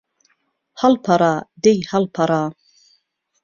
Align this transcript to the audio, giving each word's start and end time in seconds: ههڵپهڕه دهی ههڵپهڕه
ههڵپهڕه 0.81 1.33
دهی 1.63 1.77
ههڵپهڕه 1.91 2.43